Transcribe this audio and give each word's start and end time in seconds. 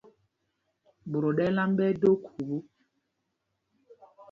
Ɓot 1.09 1.23
o 1.29 1.31
ɗɛ́l 1.37 1.57
am 1.61 1.71
ɓɛ́ 1.77 1.87
ɛ́ 1.89 1.97
do 2.01 2.09
khubú. 2.23 2.57